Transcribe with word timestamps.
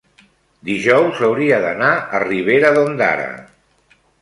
dijous 0.69 1.21
hauria 1.27 1.59
d'anar 1.65 1.91
a 2.21 2.25
Ribera 2.25 2.73
d'Ondara. 2.79 3.29